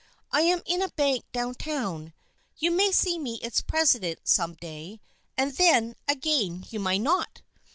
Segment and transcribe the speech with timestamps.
[0.31, 2.13] I am in a bank down town.
[2.57, 4.99] You may see me its presi dent some day—
[5.37, 7.43] and then again you may not